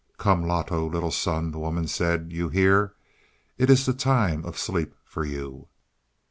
"Come 0.17 0.41
Loto, 0.47 0.89
little 0.89 1.11
son," 1.11 1.51
the 1.51 1.59
woman 1.59 1.85
said. 1.85 2.31
"You 2.33 2.49
hear 2.49 2.95
it 3.59 3.69
is 3.69 3.85
the 3.85 3.93
time 3.93 4.43
of 4.45 4.57
sleep 4.57 4.95
for 5.05 5.23
you." 5.23 5.67